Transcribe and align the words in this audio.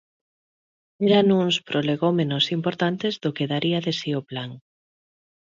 Eran 1.07 1.27
uns 1.43 1.55
prolegómenos 1.69 2.45
importantes 2.57 3.13
do 3.23 3.29
que 3.35 3.49
daría 3.53 3.79
de 3.85 3.93
si 3.99 4.09
o 4.19 4.21
plan. 4.29 4.51